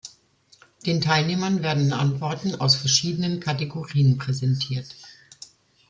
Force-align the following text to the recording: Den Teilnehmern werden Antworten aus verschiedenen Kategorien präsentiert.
Den 0.87 0.99
Teilnehmern 0.99 1.61
werden 1.61 1.93
Antworten 1.93 2.55
aus 2.55 2.75
verschiedenen 2.75 3.39
Kategorien 3.39 4.17
präsentiert. 4.17 4.95